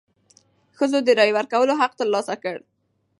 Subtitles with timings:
[0.77, 2.57] ښځو د رایې ورکولو حق تر لاسه کړ.